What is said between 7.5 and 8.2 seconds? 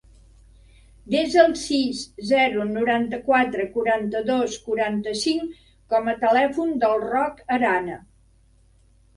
Arana.